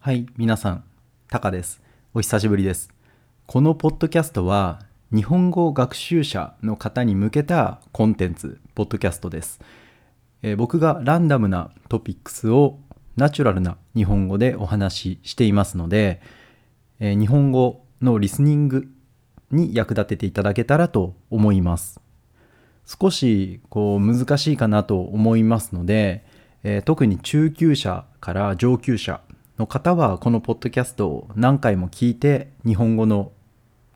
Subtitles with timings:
[0.00, 0.84] はい、皆さん、
[1.28, 1.82] タカです。
[2.14, 2.88] お久しぶりです。
[3.46, 4.78] このポッドキャストは、
[5.12, 9.60] 日本語学習者の方に向けたコンテンツ、ポッドキャストです。
[10.42, 12.78] えー僕がランダムなトピックスを
[13.16, 16.22] ナチュラルな日本語でお話ししていますので、
[17.00, 18.86] えー日本語のリスニング
[19.50, 22.00] に役立てていただけたらと思います。
[22.86, 26.24] 少しこう難しいかなと思いますので、
[26.62, 29.20] えー特に中級者から上級者
[29.58, 33.32] の方はこのポッドキャストを何回も聞いて日本語の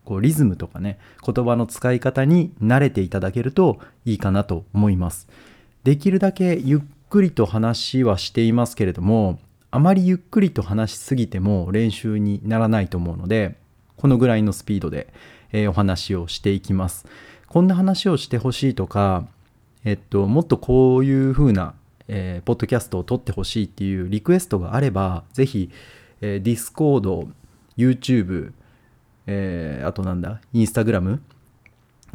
[0.05, 5.29] こうリズムとかね言葉の使い方に慣れていただけるといいかなと思います。
[5.85, 9.39] できるだけゆっくりと話はしていますけれども
[9.71, 13.57] あまりゆっくりと話しすぎても練習にならないと思うので
[13.97, 15.13] このぐらいのスピードで、
[15.53, 17.07] えーお話をしていきます。
[17.47, 19.27] こんな話をしてほしいとか、
[19.85, 21.75] えっと、もっとこういう風な、
[22.09, 25.71] えーポッドキャストを撮ってほしいっていうリクエストがあれば、ぜひ、
[26.21, 27.29] えー、Discord、
[27.77, 28.53] YouTube、
[29.27, 31.19] えーあとなんだ、Instagram、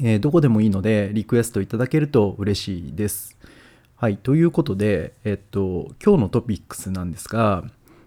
[0.01, 3.37] えーどこでもいいのでリクエストいただけると嬉しいです。
[3.95, 7.63] はい、ということで、えっと、今日のトピックスなんですが、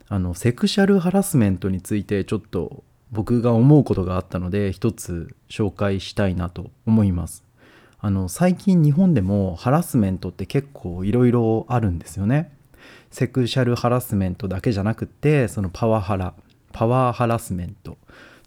[0.08, 7.42] あの、セクシャルハラスメントについてちょっと僕が思うことがあったので、一つ紹介したいなと思います。
[8.00, 12.52] あの、最近日本でもハラスメントって結構いろいろあるんですよね。
[13.10, 16.34] セクシャルハラスメントだけじゃなくて、そのパワハラ、
[16.72, 17.98] パワーハラスメント。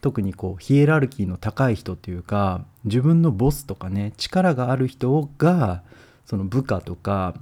[0.04, 5.82] 特にこうヒエラルキーの高い人っていうか自分のボスとかね力がある人が
[6.26, 7.36] その部下とか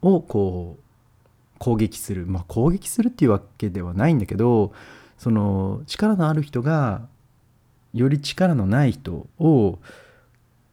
[0.00, 0.82] をこう
[1.58, 4.72] 攻撃するまあ攻撃するっていうわけではないんだけど
[5.18, 7.08] その力のある人が
[7.92, 9.80] より力のない人を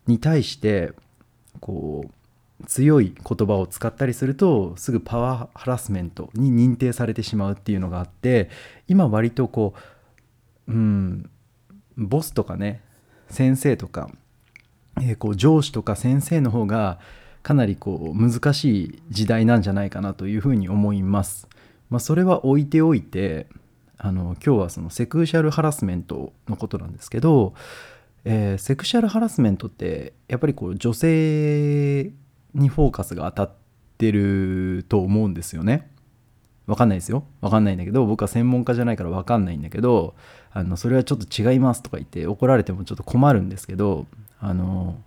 [0.07, 0.93] に対して
[1.59, 8.49] こう強い言葉を使ったりするとすぐパワーハラスメントに認定されてしまうっていうのがあって
[8.87, 9.79] 今割とこう
[10.67, 11.29] うん、
[11.97, 12.81] ボスとかね
[13.29, 14.09] 先生とか、
[15.01, 16.99] えーこう上司とか先生の方が
[17.43, 21.47] かなりこう難しい時代なんじゃないかなというふうに思います。
[21.89, 23.47] まあ、それは置いておいて
[23.97, 27.53] あの今日はそのセクシャルハラスメントのことなんですけど、
[28.23, 32.11] えーセクシャルハラスメントってやっぱりこう女性
[32.53, 33.55] にフォーカスが当たっ
[33.97, 35.91] てると思うんですよね。
[36.67, 37.25] わかんないですよ。
[37.41, 40.15] わかんないんだけど、僕は専門家じゃないからわかんないんだけど、
[40.51, 44.05] あの、それはちょっと違いますとか言って怒られてもちょっと困るんですけど、
[44.39, 45.01] あの、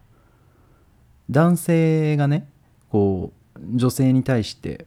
[1.30, 2.48] 男性がね、
[2.90, 4.86] こう、女性に対して、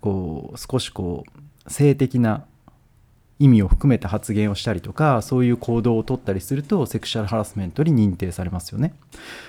[0.00, 1.24] こう、少しこ
[1.66, 2.44] う、性的な
[3.38, 8.94] 意味を含めた発言をしたりとか、そういう行動をとったりすると、セクシャルハラスメントに認定されますよね。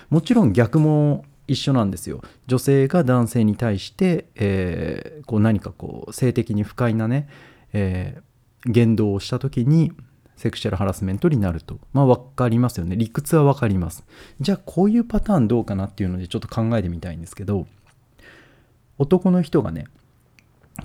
[0.09, 2.22] もちろん逆も一緒なんですよ。
[2.47, 7.28] 女性が男性に対して、えーこう何かこう性的に不快なね、
[7.74, 8.22] えー
[8.68, 9.91] 言動をした時に
[10.35, 11.79] セクシャルハラスメントになると。
[11.94, 12.95] まあ分かりますよね。
[12.95, 14.03] 理屈は分かります。
[14.41, 17.68] じゃあこういうパターンどうかなっていうのでちょっと考えてみたいんですけど
[18.97, 19.85] 男の人がね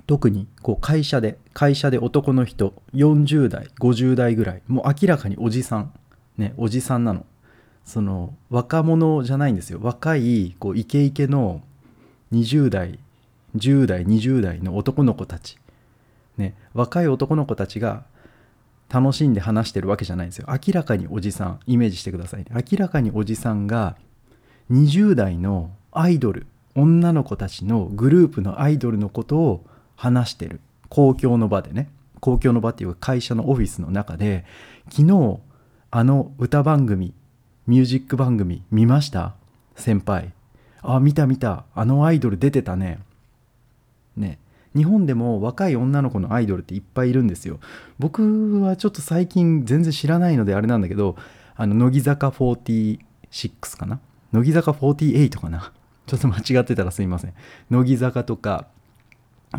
[0.07, 5.93] 特にこう会社で会社で男の人40代50代ぐらいもう明らかにおじさん
[6.37, 7.27] ねおじさんなの。
[7.85, 9.81] その若者じゃないんですよ。
[9.83, 11.63] 若いこうイケイケの
[12.33, 12.99] 20代
[13.57, 15.59] 10代20代の男の子たち。
[16.37, 18.05] ね若い男の子たちが
[18.89, 20.47] 楽しんで話してるわけじゃないんですよ。
[20.49, 22.47] 明らかにおじさんイメージしてくださいね。
[22.53, 23.97] 明らかにおじさんが
[24.71, 29.65] 20代のアイドル女の子たちのグループのアイドルのことを
[30.01, 30.61] 話してる。
[30.89, 31.91] 公共の場でね。
[32.21, 34.45] 公共の場っていうか会社のオフィスの中で
[34.91, 35.39] 昨日
[35.91, 37.15] あの歌番組
[37.67, 39.35] ミュージック番組見ました？
[39.77, 40.33] 先輩。
[40.83, 41.65] あ見た見た。
[41.75, 42.99] あのアイドル出てたね。
[44.17, 44.39] ね。
[44.75, 47.59] 日本でも若い女の子のアイドルっていっぱいいるんですよ。
[47.99, 51.17] 僕はちょっと最近全然知らないのであれなんだけど
[51.57, 52.99] あの乃木坂46
[53.77, 54.01] かな？
[54.33, 55.73] 乃木坂48かな？
[56.07, 57.35] ちょっと間違ってたらすいません。
[57.71, 58.67] 乃木坂とか、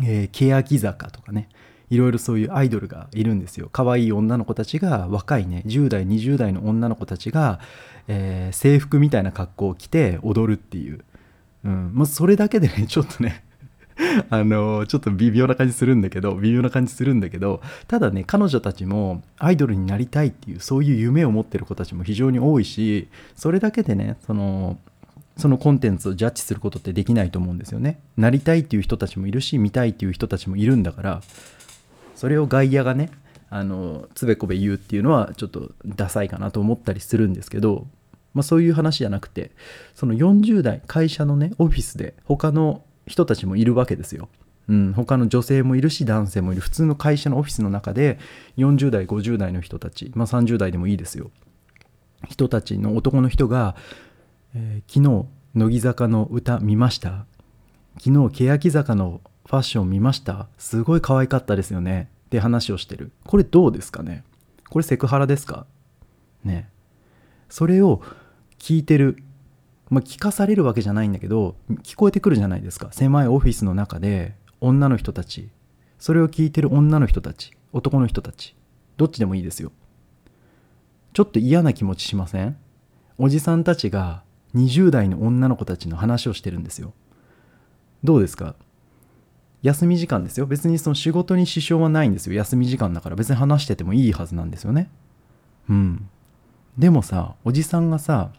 [0.02, 1.48] えー、欅坂とかね
[1.90, 3.68] いろいろそういうアイドルがいるんですよ。
[3.70, 7.60] 可愛い女の子たちが若いね10代20代の女の子たちが、
[8.08, 11.04] えー制服みたいな格好を着て踊るっていう、
[11.64, 13.44] うん、もうそれだけでね ちょっとね
[14.30, 24.78] あのちょっと微妙な感じするんだけど微妙な感じするんだけどただね彼女たちもアイドルになりたいっていうそういう夢を持ってる子たちも非常に多いしそれだけでねその
[25.36, 28.00] そのコンテンツをジャッジすることってできないと思うんですよね。
[28.16, 31.22] なりたいっていう人たちもいるし見たいっていう人たちもいるんだから
[32.14, 33.10] それを外野がね
[33.50, 37.86] あのつべこべ言うっていうのはちょっとダサいかなと思ったりするんですけど、
[38.34, 39.50] まあ、そういう話じゃなくて
[39.94, 44.28] その40代会社のねオフィスで他の人たちもいるわけですよ。
[44.68, 46.60] うん、他の女性もいるし男性もいる。
[46.60, 48.18] 普通の会社のオフィスの中で
[48.58, 51.30] 40代50代の人たち、まあ、30代でもいいですよ。
[52.28, 53.74] 人たちの男の人が、
[54.54, 57.26] えー、昨日乃木坂の歌見ました？
[57.98, 60.48] 昨日欅坂のファッション見ました？
[60.58, 62.10] すごい可愛かったですよね。
[62.26, 63.12] って話をしてる。
[63.24, 64.24] これどうですかね？
[64.68, 65.66] これセクハラですか？
[66.44, 66.68] ね。
[67.48, 68.02] それを
[68.58, 69.22] 聞いてる
[69.90, 72.88] まあ、聞かされるわけじゃないんだけど聞こえてくるじゃないですか。
[72.92, 75.50] 狭いオフィスの中で女の人たち。
[75.98, 77.52] それを聞いてる女の人たち。
[77.72, 78.56] 男の人たち。
[78.96, 79.70] どっちでもいいですよ。
[81.12, 82.56] ちょっと嫌な気持ちしません？
[83.18, 84.22] おじさんたちが
[84.54, 86.92] 20代の女の子たちの話をしてるんですよ。
[88.04, 88.54] どうですか？
[89.62, 90.46] 休み時間ですよ。
[90.46, 92.34] 別にその仕事に支障はないんですよ。
[92.34, 93.16] 休み時間だから。
[93.16, 94.90] 別に話しててもいいはずなんですよね。
[95.70, 96.08] うん。
[96.76, 98.32] でもさおじさんがさ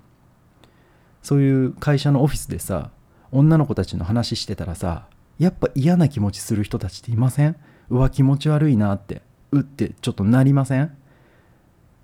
[1.22, 2.92] そういう会社のオフィスでさ
[3.32, 5.08] 女の子たちの話してたらさ
[5.40, 7.56] やっぱ嫌な気持ちする人たちっていません？
[7.90, 9.22] うわ気持ち悪いなって。
[9.52, 10.98] うってちょっとなりません？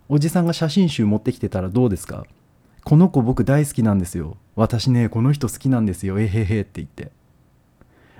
[0.08, 2.26] おじさんが写真集持ってきてたらどうですか？
[2.84, 4.38] この子僕大好きなんですよ。
[4.56, 6.20] 私ねこの人好きなんですよ。
[6.20, 7.12] えへへって言って。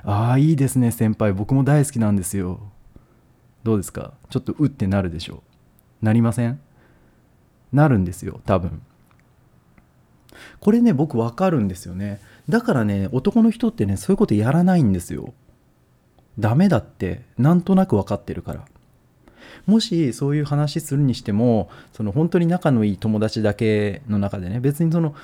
[0.04, 1.34] ああいいですね先輩。
[1.34, 2.60] 僕も大好きなんですよ。
[3.64, 4.14] どうですか？
[4.30, 5.44] ちょっとうってなるでしょ
[6.02, 6.06] う。
[6.06, 6.60] なりません？
[7.74, 8.82] なるんですよ多分。
[10.60, 12.22] これね僕わかるんですよね。
[12.48, 15.34] だからね男の人ってねそういうことやらないんですよ。
[16.38, 18.66] ダメだってなんとなく分かってるから。
[19.70, 25.16] もしそういう話するにしてもその本当に仲のいい友達だけの中でね別にその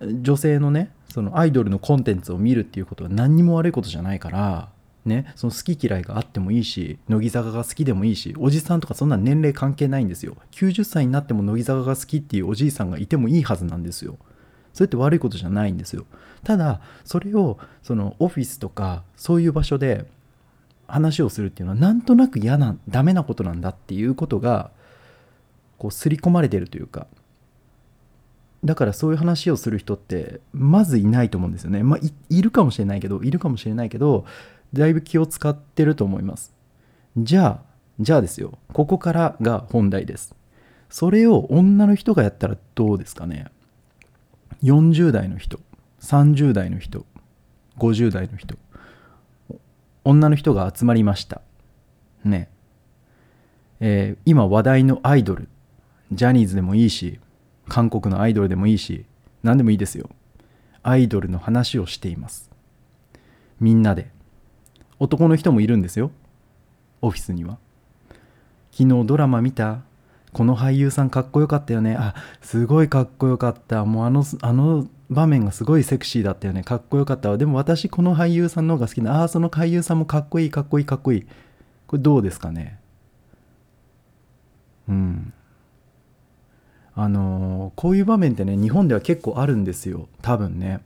[0.00, 4.68] 女性のねそのアイドルのコンテンツを見るっていうことは何にも悪いことじゃないから
[5.08, 10.36] ね、その好き嫌いがあってもいいし乃木坂が好きでもいいしおじさんとかそんな年齢関係ないんですよ。
[10.52, 14.18] 90歳になっても乃木坂が好きっていうおじいさんがいてもいいはずなんですよ。
[14.74, 16.04] それって悪いことじゃないんですよ。
[16.44, 20.04] ただそれをそのオフィスとかそういう場所で
[20.88, 24.70] 話をするっていうのはなんとなく嫌なダメなことなんだっていうことが
[25.76, 27.06] こう刷り込まれてるというか。
[28.64, 31.84] だからそういう話をする人ってまずいないと思うんですよね。
[31.84, 34.24] まあいるかもしれないけどいるかもしれないけど
[34.72, 36.52] だいぶ気を使ってると思います。
[37.16, 37.62] じゃあ
[38.00, 38.58] じゃあですよ。
[38.72, 40.34] ここからが本題です。
[40.90, 43.46] それを女の人がやったらどうですかね。
[44.62, 45.60] 40代の人
[46.00, 47.06] 30代の人
[47.76, 48.56] 50代の人。
[50.08, 51.42] 女の人が集まりました。
[52.24, 52.48] ね。
[53.78, 55.50] えー、今話題のアイドル。
[56.12, 57.20] ジャニーズでもいいし
[57.68, 59.04] 韓国のアイドルでもいいし
[59.42, 60.08] 何でもいいですよ。
[60.82, 62.50] アイドルの話をしています。
[63.60, 64.10] みんなで。
[64.98, 66.10] 男の人もいるんですよ。
[67.02, 67.58] オフィスには。
[68.70, 69.82] 昨日ドラマ見た。
[70.32, 71.96] この俳優さんかっこよかったよね。
[71.98, 73.84] あすごいかっこよかった。
[73.84, 76.62] もうあのあの場面がすごいセクシーだったよね。
[76.62, 77.38] かっこよかったわ。
[77.38, 81.26] でも私この俳優さんの方が好きなああその俳優さんもかっこいいかっこいいかっこいい。
[81.86, 82.78] これどうですかね？
[84.88, 85.32] うん。
[86.94, 90.08] あのー、こういう場面ってね日本では結構あるんですよ。
[90.20, 90.80] 多分ね。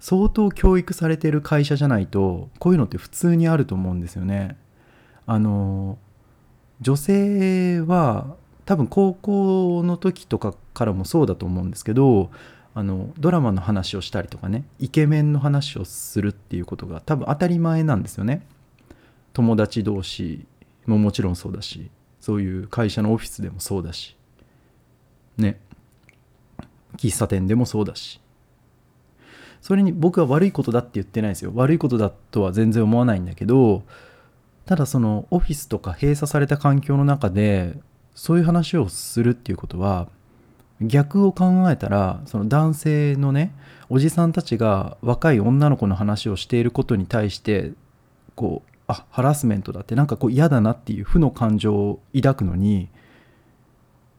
[0.00, 4.56] 相当教育されてる会社じゃないとこういうのって普通にあると思うんですよね。
[5.26, 8.34] あのー、女性は
[8.64, 12.30] 多分高校の時とかからもそうだと思うんですけど
[12.74, 18.46] あのドラマの話をしたりとかねイケメンの話をするっていうことが多分当たり前なんですよね。
[19.32, 20.46] 友達同士
[20.86, 21.90] ももちろんそうだし
[22.20, 24.16] そういう会社のオフィスでもそうだし
[25.36, 25.58] ね。
[26.96, 28.20] 喫茶店でもそうだし。
[29.60, 31.52] それに僕は悪いことだって言ってないですよ。
[31.54, 33.82] 悪いことだとは全然思わないんだけど
[34.64, 37.74] ただそのオフィスとか閉鎖された環境の中で
[38.14, 40.08] そういう話をするっていうことは
[40.80, 43.54] 逆を考えたらその男性のね
[43.88, 47.72] おじさんたちが若い女の子の話をしていることに対して
[48.34, 52.88] こうあハラスメントだってなんかこう嫌だなっていう負の感情を抱くのに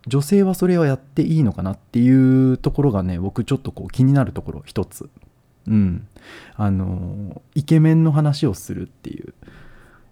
[0.08, 5.10] 女性はそれはやっていいのかなっていうところがね僕ちょっとこう気になるところ一つ。
[5.68, 6.08] うん。
[6.56, 9.34] あのイケメンの話をするっていう。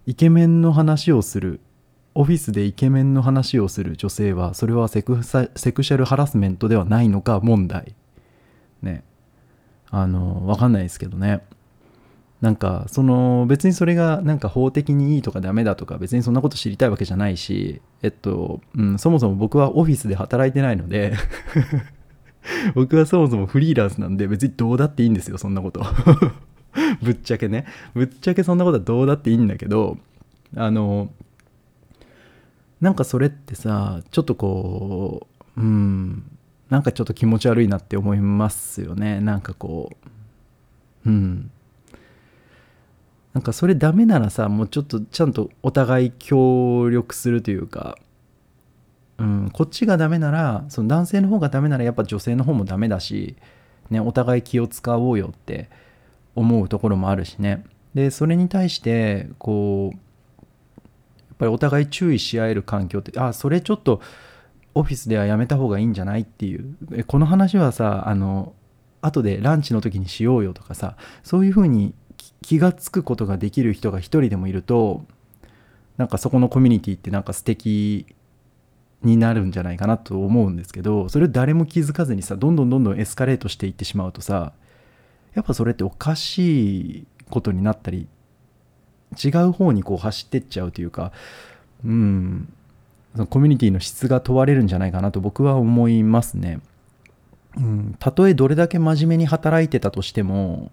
[0.06, 1.60] イケメンの話をする
[2.20, 7.94] オフィスでイケメンの話をする女性はそれはセクセクシャルハラスメントではないのか問題。
[8.82, 9.04] ね。
[9.90, 11.42] あのわかんないですけどね。
[12.42, 21.14] なんかその別にそれがなんか法的にいいとかダメだとか別にそんなこと知りたいわけじゃないしえっと、うん、そもそも僕はオフィスで働いてないので
[22.74, 25.82] 僕はそもそもフリーランスなんで別にどうだっていいんですよそんなこと。
[27.02, 27.64] ぶっちゃけね。
[27.94, 29.96] ぶっちゃけそんなことはどうだっていいんだけど
[30.54, 31.10] あの
[32.80, 36.38] なんかそれってさちょっとこううん
[36.70, 39.20] なんかちょっと気持ち悪いなって思いますよね。
[39.20, 39.90] なんかこ
[41.04, 41.50] ううん。
[43.32, 47.96] なんかそれダメならさもうちょっとちゃんとお互い協力するというか、
[49.18, 53.36] うん、こっちがダメならその男性の方がダメならやっぱ女性の方もダメだし、
[53.88, 55.70] ね、お互い気を使おうよって
[56.34, 57.64] 思うところもあるしね。
[57.94, 59.98] でそれに対してこう
[61.40, 64.00] ぱりお互い注意し合える環境ってあそれちょっと
[64.74, 67.04] オフィスではやめた方がいいんじゃないっていう。
[67.06, 68.54] この話はさあの
[69.02, 71.94] 後でランチの時にしようよとかさそういうふうに
[72.42, 75.04] 気が付くことができる人が一人でもいると
[75.96, 78.06] なんかそこのコミュニティってなんか素敵
[79.02, 84.52] になるんじゃないかなと思うんですけどそれ誰も気づかずにさどんどんどんどんエスカレートしていってしまうとさ
[85.34, 88.08] やっぱそれっておかしいことになったり
[89.22, 91.12] 違う方にこう走ってっちゃうというか
[91.84, 92.52] うん。
[93.14, 96.60] そのコミュニティの質が問われるんじゃないかなと僕は思いますね。
[97.56, 100.70] うん、たとえどれだけ真面目に働いてたとしても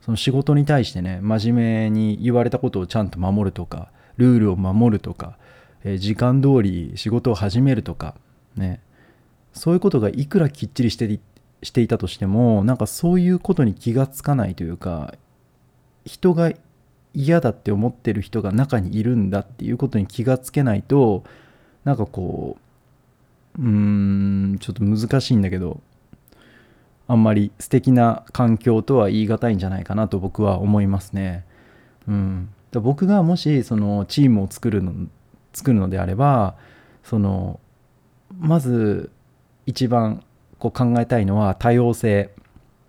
[0.00, 5.36] その仕事に対してね真面目に言われたことをちゃんと守るとかルールを守るとか、
[5.82, 8.14] えー、時間通り仕事を始めるとか
[8.56, 8.80] ね。
[9.52, 11.18] そういうことがいくらきっちりして
[11.62, 15.14] していたとしてもなんかそういうことに気がつかないというか
[16.04, 16.52] 人が
[17.14, 21.24] 嫌だって思ってる人が中にいるんだっていうことに気がつけないと
[21.84, 22.56] なんかこ
[23.58, 25.80] ううーんちょっと難しいんだけど
[27.08, 31.44] あんまり素敵な環境とは言い難いんじゃないかなと僕は思いますね。
[32.06, 34.92] うん、だ僕がもしそのチームを作るの
[35.52, 36.54] 作るのであれば
[37.02, 37.58] その
[38.38, 39.10] まず
[39.66, 40.22] 一番
[40.58, 42.30] こう考えたいのは多様性、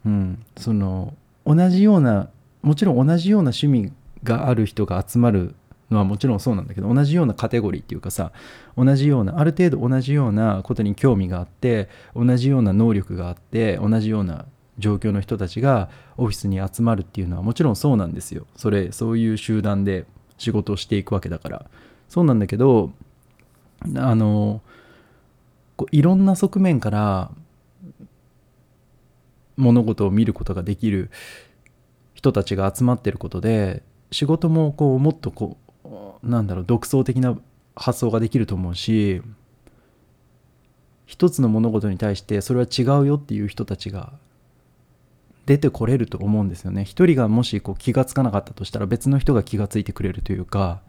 [0.05, 2.29] うん、その同じような
[2.61, 3.91] もちろん同じような趣味
[4.23, 5.55] がある人が集まる
[5.89, 8.31] のはもちろんそうなんだけど同じようなカテゴリーっていうかさ
[8.77, 14.45] 同じようなある程度同じようなことに興味があって同じような能力があって同じような
[14.79, 18.47] 状況の人たちがオフィスに集まるっていうのはもちろんそうなんですよ。
[18.55, 20.05] それそういう集団で
[20.37, 21.65] 仕事をしていくわけだから。
[22.09, 22.91] そうなんだけど
[23.95, 24.61] あの
[25.77, 27.31] こういろんな側面から
[29.55, 31.09] 物事を見ることができる
[32.13, 35.57] 人たちが集まってることで仕事もこうもっとこ
[36.23, 37.37] うなんだろう独創的な
[37.75, 39.21] 発想ができると思うし
[41.05, 44.13] 一つの物事に対してそれは違うよっていう人たちが
[45.45, 46.85] 出てこれると思うんですよね。
[46.85, 50.81] 一人がもしこう気がつかなかったとしたら別の人が気がついてくれるというか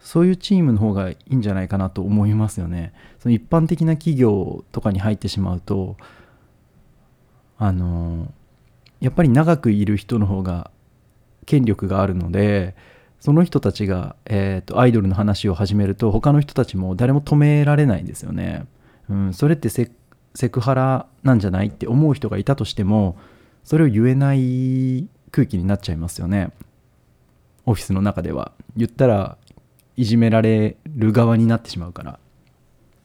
[0.00, 2.92] そういうチームの方がいいんじゃないかなと思いますよね。
[3.20, 5.96] その一般的な企業とかに入ってしまうと
[7.56, 8.32] あの
[9.00, 10.70] やっぱり長くいる人の方が
[11.48, 12.76] 権力があるので
[13.20, 18.66] その人たちが、えーと、アイドルの話を始めると他の人たちも誰も止められないんですよね。
[19.08, 19.88] うん、それってセ
[20.50, 23.16] クハラなんじゃないって思う人がいたとしても
[23.64, 26.52] それを言えない空気になっちゃいますよね。
[27.64, 28.52] オフィスの中では。
[28.76, 29.38] 言ったら
[29.96, 32.18] いじめられる側になってしまうから。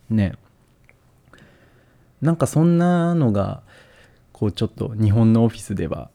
[0.09, 0.33] ね。
[2.21, 3.63] なんかそんなのが
[4.33, 6.11] こうちょっと日本のオフィスでは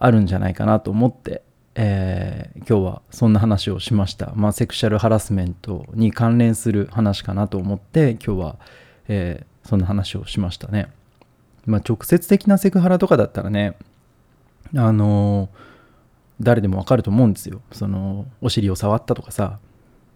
[0.00, 1.42] あるんじゃないかなと思って
[1.74, 4.32] えー、今日はそんな話をしました。
[4.34, 8.56] まあ、セクシャルハラスメントに関連する話かなと思って今日は、
[9.08, 10.88] えー、そんな話をしましたね。
[11.66, 13.76] まあ、直接的なセクハラとかだったらね、
[14.74, 15.48] あのー、
[16.40, 17.60] 誰でもわかると思うんですよ。
[17.72, 19.58] その、お尻を触ったとかさ、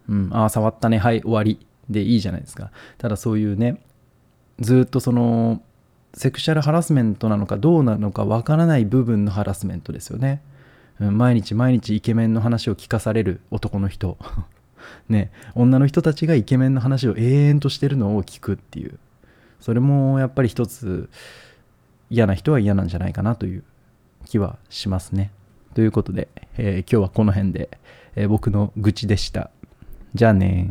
[0.08, 2.72] うん、ああ、触ったね、はい、終わりでいいじゃないですか。
[2.98, 3.80] ただそういうね、
[4.58, 5.62] ずっとその、
[6.24, 10.40] セクシャルハラスメントなのかどうなのかわからない部分のハラスメントですよね。
[10.98, 14.16] うん毎日毎日イケメンの話を聞かされる男の人。
[15.10, 18.98] ね女の人たちがイケメンの話を永遠としてるのを聞くっていう。
[19.60, 21.10] それもやっぱり一つ
[22.08, 23.62] 嫌な人は嫌なんじゃないかなという
[24.24, 25.30] 気はしますね。
[25.74, 27.68] ということで、えー、今日はこの辺で、
[28.16, 29.50] えー、僕の愚痴でした。
[30.14, 30.70] じゃあね